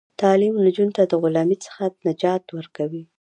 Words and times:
تعلیم 0.21 0.55
نجونو 0.65 0.95
ته 0.97 1.03
د 1.11 1.13
غلامۍ 1.21 1.57
څخه 1.65 1.83
نجات 2.07 2.43
ورکوي. 2.57 3.03